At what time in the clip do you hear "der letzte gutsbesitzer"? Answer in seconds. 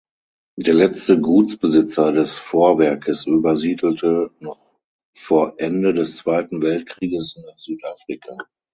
0.57-2.11